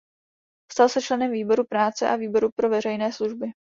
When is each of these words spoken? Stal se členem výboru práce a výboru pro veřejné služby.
Stal 0.71 0.89
se 0.89 1.01
členem 1.01 1.31
výboru 1.31 1.63
práce 1.63 2.09
a 2.09 2.15
výboru 2.15 2.49
pro 2.55 2.69
veřejné 2.69 3.11
služby. 3.11 3.47